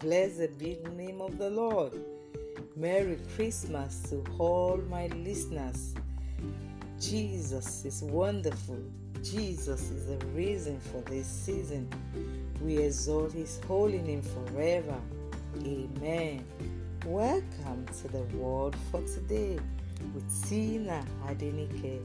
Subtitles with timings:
[0.00, 1.92] Blessed be the name of the Lord.
[2.76, 5.92] Merry Christmas to all my listeners.
[7.00, 8.78] Jesus is wonderful.
[9.24, 11.88] Jesus is the reason for this season.
[12.62, 14.94] We exalt his holy name forever.
[15.64, 16.44] Amen.
[17.04, 19.58] Welcome to the word for today
[20.14, 22.00] with Tina Adenike.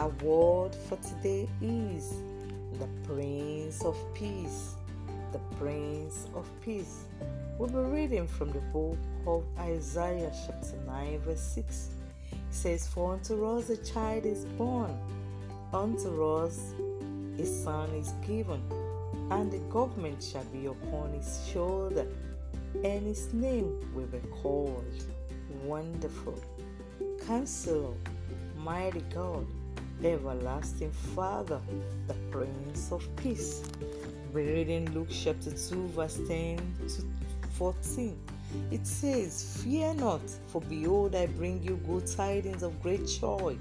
[0.00, 2.12] Our word for today is
[2.80, 4.74] the Prince of Peace.
[5.32, 7.04] The Prince of Peace.
[7.58, 8.96] We'll be reading from the book
[9.26, 11.88] of Isaiah, chapter 9, verse 6.
[12.32, 14.96] It says, For unto us a child is born,
[15.74, 16.72] unto us
[17.38, 18.62] a son is given,
[19.30, 22.06] and the government shall be upon his shoulder,
[22.82, 24.84] and his name will be called
[25.62, 26.42] Wonderful,
[27.26, 27.94] Counselor,
[28.56, 29.46] Mighty God,
[30.02, 31.60] Everlasting Father,
[32.06, 33.62] the Prince of Peace.
[34.30, 37.02] We're reading Luke chapter 2, verse 10 to
[37.52, 38.14] 14.
[38.70, 43.56] It says, Fear not, for behold, I bring you good tidings of great joy,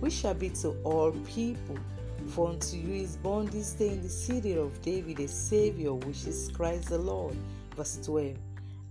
[0.00, 1.78] which shall be to all people.
[2.26, 6.26] For unto you is born this day in the city of David a Savior, which
[6.26, 7.36] is Christ the Lord.
[7.76, 8.36] Verse 12.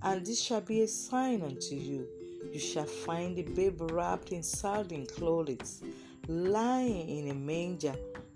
[0.04, 2.08] And this shall be a sign unto you.
[2.54, 5.82] You shall find a babe wrapped in sardine clothes,
[6.30, 7.96] lying in a manger.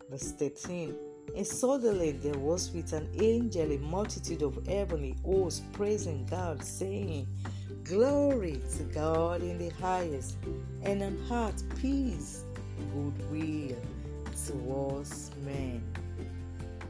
[0.09, 1.12] Verse 13.
[1.35, 7.27] And suddenly there was with an angel a multitude of heavenly hosts praising God, saying,
[7.83, 10.37] Glory to God in the highest,
[10.83, 12.43] and on earth peace,
[12.93, 13.77] goodwill
[14.45, 15.83] towards men.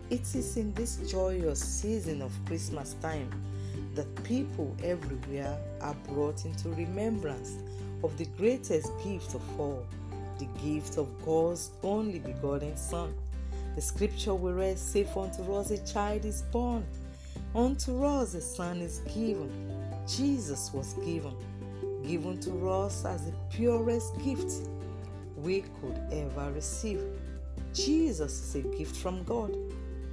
[0.09, 3.31] It is in this joyous season of Christmas time
[3.95, 7.57] that people everywhere are brought into remembrance
[8.03, 9.85] of the greatest gift of all,
[10.37, 13.13] the gift of God's only begotten Son
[13.75, 16.85] the scripture we read For unto us a child is born,
[17.55, 19.51] unto us a son is given.
[20.07, 21.35] Jesus was given,
[22.05, 24.67] given to us as the purest gift
[25.37, 27.01] we could ever receive.
[27.73, 29.55] Jesus is a gift from God.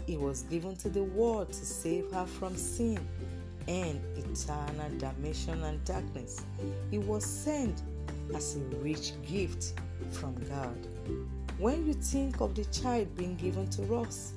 [0.07, 2.99] He was given to the world to save her from sin
[3.69, 6.45] and eternal damnation and darkness.
[6.91, 7.83] He was sent
[8.35, 9.75] as a rich gift
[10.11, 10.77] from God
[11.59, 14.33] when you think of the child being given to us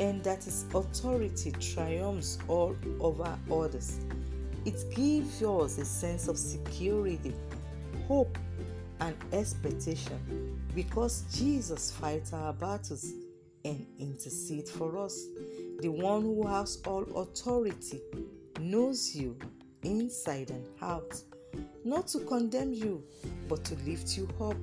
[0.00, 4.00] and that his authority triumphs all over others,
[4.64, 7.34] it gives us a sense of security,
[8.08, 8.38] hope,
[9.00, 13.12] and expectation because Jesus fights our battles
[13.64, 15.26] and intercedes for us.
[15.80, 18.00] The one who has all authority
[18.60, 19.36] knows you
[19.82, 21.20] inside and out,
[21.84, 23.02] not to condemn you,
[23.48, 24.56] but to lift you up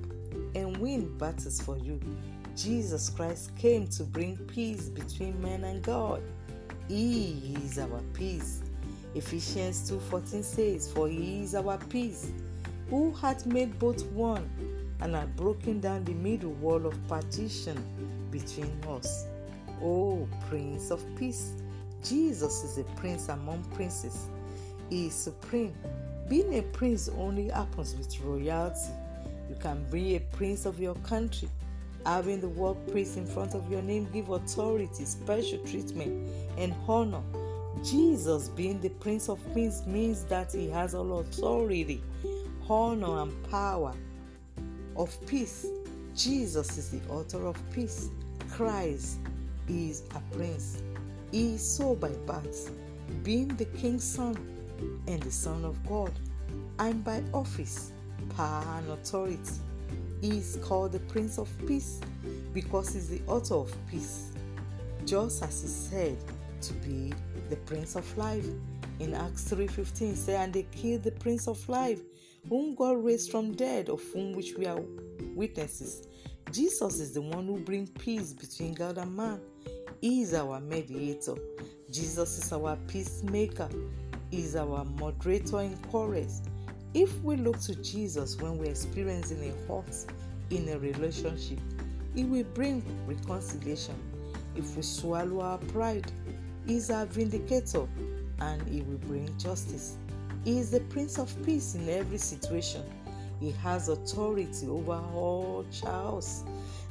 [0.54, 2.00] and win battles for you.
[2.56, 6.22] Jesus Christ came to bring peace between man and God.
[6.88, 8.62] He is our peace.
[9.14, 12.30] Ephesians 2:14 says, "For he is our peace,
[12.90, 14.48] who hath made both one
[15.00, 17.76] and hath broken down the middle wall of partition
[18.30, 19.26] between us."
[19.82, 21.52] Oh, Prince of Peace,
[22.02, 24.26] Jesus is a prince among princes.
[24.90, 25.74] He is supreme.
[26.28, 28.92] Being a prince only happens with royalty
[29.48, 31.48] you can be a prince of your country.
[32.06, 36.28] Having the word prince in front of your name give authority, special treatment,
[36.58, 37.22] and honor.
[37.82, 42.02] Jesus being the Prince of Peace means that he has all authority,
[42.68, 43.94] honor, and power
[44.96, 45.66] of peace.
[46.14, 48.10] Jesus is the author of peace.
[48.50, 49.18] Christ
[49.68, 50.82] is a prince.
[51.32, 52.70] He is so by birth,
[53.22, 54.36] being the king's son
[55.08, 56.12] and the son of God,
[56.78, 57.92] and by office
[58.36, 59.38] power, and authority.
[60.20, 62.00] He is called the Prince of Peace
[62.52, 64.32] because he's the author of peace,
[65.04, 66.16] just as he said
[66.62, 67.12] to be
[67.50, 68.46] the Prince of Life.
[69.00, 72.00] In Acts 3:15, say, and they killed the Prince of Life,
[72.48, 74.80] whom God raised from dead, of whom which we are
[75.34, 76.06] witnesses.
[76.50, 79.40] Jesus is the one who brings peace between God and man.
[80.00, 81.34] He is our mediator.
[81.90, 83.68] Jesus is our peacemaker.
[84.30, 86.42] He is our moderator in chorus.
[86.94, 89.92] If we look to Jesus when we're experiencing a hurt
[90.50, 91.58] in a relationship,
[92.14, 93.96] He will bring reconciliation.
[94.54, 96.12] If we swallow our pride,
[96.64, 97.88] He is our vindicator
[98.38, 99.96] and He will bring justice.
[100.44, 102.82] He is the Prince of Peace in every situation.
[103.40, 106.44] He has authority over all chaos.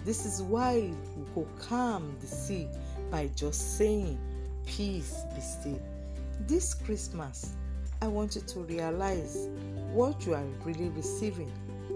[0.03, 2.67] This is why we could calm the sea
[3.09, 4.19] by just saying,
[4.65, 5.81] Peace be still.
[6.45, 7.53] This Christmas,
[8.03, 9.47] I want you to realize
[9.93, 11.49] what you are really receiving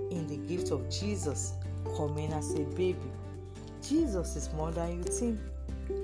[0.09, 1.51] in the gift of Jesus
[1.97, 3.11] coming as a baby.
[3.85, 5.37] Jesus is more than you think.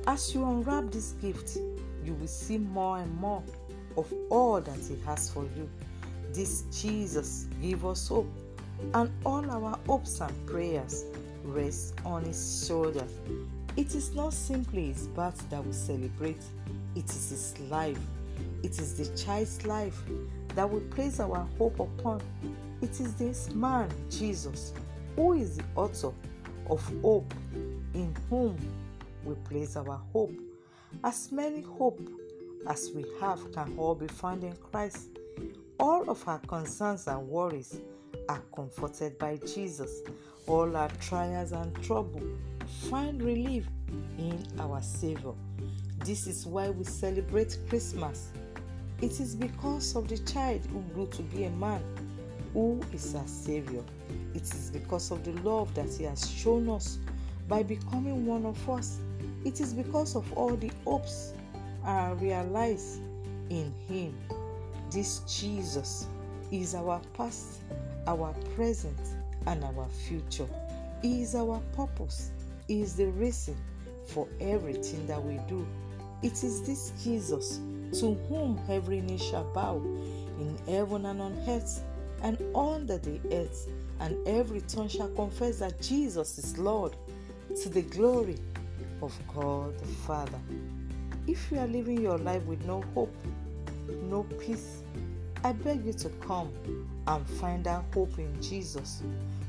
[0.05, 1.57] As you unwrap this gift,
[2.03, 3.41] you will see more and more
[3.95, 5.69] of all that He has for you.
[6.33, 8.27] This Jesus gives us hope,
[8.93, 11.05] and all our hopes and prayers
[11.45, 13.07] rest on His shoulder.
[13.77, 16.43] It is not simply His birth that we celebrate,
[16.93, 17.97] it is His life.
[18.63, 20.01] It is the child's life
[20.55, 22.21] that we place our hope upon.
[22.81, 24.73] It is this man, Jesus,
[25.15, 26.11] who is the author
[26.69, 27.33] of hope,
[27.93, 28.57] in whom
[29.25, 30.33] we place our hope.
[31.03, 31.99] As many hope
[32.67, 35.09] as we have can all be found in Christ.
[35.79, 37.81] All of our concerns and worries
[38.29, 40.01] are comforted by Jesus.
[40.47, 42.21] All our trials and trouble
[42.89, 43.67] find relief
[44.17, 45.33] in our Savior.
[46.05, 48.31] This is why we celebrate Christmas.
[49.03, 51.83] It is because of the child who grew to be a man
[52.53, 53.83] who is our Savior.
[54.33, 56.99] It is because of the love that He has shown us
[57.49, 58.99] by becoming one of us.
[59.43, 61.33] It is because of all the hopes
[61.83, 63.01] are realized
[63.49, 64.17] in Him.
[64.89, 66.07] This Jesus
[66.49, 67.59] is our past,
[68.07, 69.01] our present,
[69.47, 70.47] and our future.
[71.01, 72.31] He is our purpose.
[72.69, 73.57] He is the reason
[74.05, 75.67] for everything that we do.
[76.21, 77.59] It is this Jesus
[77.93, 79.77] to whom every knee shall bow
[80.39, 81.81] in heaven and on earth
[82.23, 83.67] and under the earth,
[83.99, 86.95] and every tongue shall confess that Jesus is Lord
[87.61, 88.37] to the glory
[89.01, 90.39] of God the Father.
[91.27, 93.15] If you are living your life with no hope,
[94.03, 94.83] no peace,
[95.43, 96.51] I beg you to come
[97.07, 99.03] and find that hope in Jesus.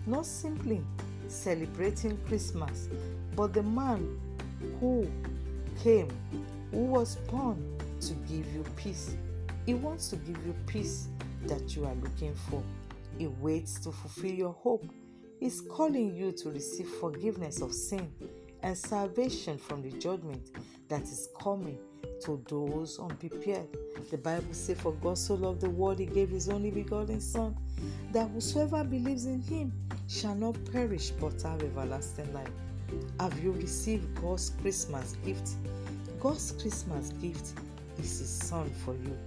[0.07, 0.83] Not simply
[1.29, 2.89] celebrating Christmas,
[3.37, 4.19] but the man
[4.81, 5.09] who
[5.83, 6.09] came,
[6.73, 7.74] who was born
[8.09, 9.17] to give you peace.
[9.67, 11.09] He wants to give you peace
[11.47, 12.63] that you are looking for.
[13.19, 14.85] He waits to fulfill your hope.
[15.41, 18.11] He's calling you to receive forgiveness of sin
[18.63, 20.51] and salvation from the judgment
[20.89, 21.79] that is coming
[22.25, 23.69] to those unprepared.
[24.11, 27.57] The Bible says, For God so loved the world, He gave His only begotten Son,
[28.13, 29.73] that whosoever believes in Him
[30.09, 32.49] shall not perish but have everlasting life.
[33.21, 35.51] Have you received God's Christmas gift?
[36.21, 37.53] God's Christmas gift
[37.99, 39.19] is His Son for you.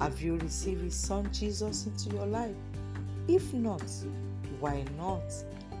[0.00, 2.54] Have you received His Son Jesus into your life?
[3.28, 3.84] If not,
[4.60, 5.22] why not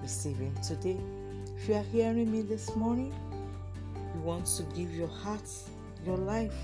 [0.00, 0.98] receive Him today?
[1.56, 3.14] If you are hearing me this morning,
[4.14, 5.48] you want to give your heart,
[6.04, 6.54] your life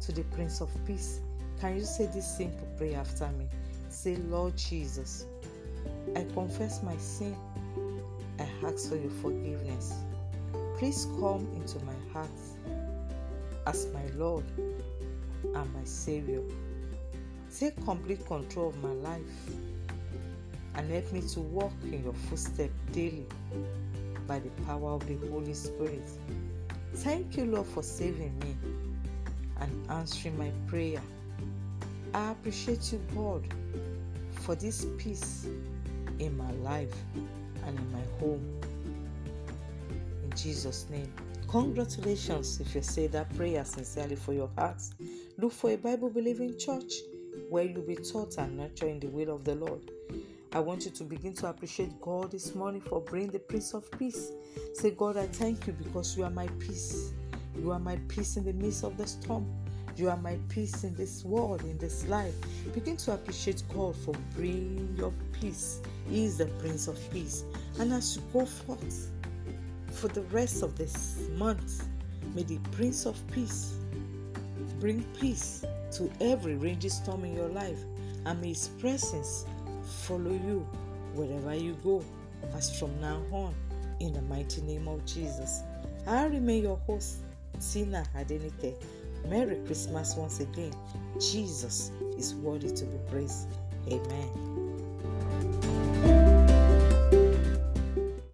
[0.00, 1.20] to the Prince of Peace.
[1.60, 3.46] Can you say this simple prayer after me?
[3.88, 5.26] Say, Lord Jesus,
[6.14, 7.36] I confess my sin.
[8.38, 9.94] I ask for your forgiveness.
[10.78, 12.28] Please come into my heart
[13.66, 14.44] as my Lord
[15.42, 16.42] and my Savior.
[17.56, 19.20] Take complete control of my life
[20.74, 23.26] and help me to walk in your footsteps daily
[24.26, 26.08] by the power of the Holy Spirit.
[26.96, 28.56] Thank you, Lord, for saving me
[29.60, 31.00] and answering my prayer.
[32.14, 33.44] I appreciate you, God,
[34.42, 35.48] for this peace
[36.18, 36.94] in my life
[37.66, 38.60] and in my home.
[40.24, 41.12] In Jesus' name.
[41.48, 44.82] Congratulations if you say that prayer sincerely for your heart.
[45.40, 46.94] Look for a Bible believing church
[47.48, 49.88] where you'll be taught and nurtured in the will of the Lord.
[50.52, 53.88] I want you to begin to appreciate God this morning for bringing the Prince of
[53.92, 54.32] Peace.
[54.74, 57.12] Say, God, I thank you because you are my peace.
[57.56, 59.46] You are my peace in the midst of the storm.
[59.94, 62.34] You are my peace in this world, in this life.
[62.74, 65.80] Begin to appreciate God for bringing your peace.
[66.10, 67.44] He is the Prince of Peace.
[67.78, 69.12] And as you go forth
[69.92, 71.86] for the rest of this month,
[72.34, 73.77] may the Prince of Peace
[74.80, 77.78] bring peace to every raging storm in your life.
[78.26, 79.46] And may His presence
[80.02, 80.66] follow you
[81.14, 82.04] wherever you go
[82.54, 83.54] as from now on
[84.00, 85.62] in the mighty name of Jesus.
[86.06, 87.18] I remain your host,
[87.60, 88.74] Tina Adenike.
[89.28, 90.72] Merry Christmas once again.
[91.20, 93.48] Jesus is worthy to be praised.
[93.88, 94.57] Amen.